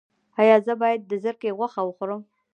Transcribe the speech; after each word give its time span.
ایا 0.39 0.55
زه 0.65 0.73
باید 0.81 1.01
د 1.05 1.11
زرکې 1.23 1.49
غوښه 1.57 1.81
وخورم؟ 1.85 2.21